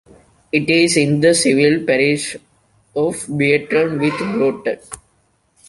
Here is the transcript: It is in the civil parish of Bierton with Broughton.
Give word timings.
It 0.51 0.67
is 0.67 0.97
in 0.97 1.19
the 1.21 1.35
civil 1.35 1.85
parish 1.85 2.33
of 2.95 3.13
Bierton 3.37 3.99
with 3.99 4.17
Broughton. 4.17 4.79